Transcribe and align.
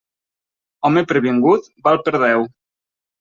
Home 0.87 1.03
previngut 1.11 1.67
val 1.89 2.01
per 2.09 2.15
deu. 2.25 2.49